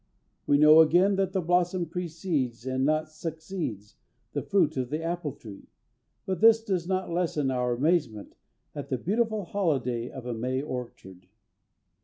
[0.47, 3.97] We know, again, that the blossom precedes and not succeeds
[4.33, 5.67] the fruit of the apple tree,
[6.25, 8.33] but this does not lessen our amazement
[8.73, 11.27] at the beautiful holiday of a May orchard.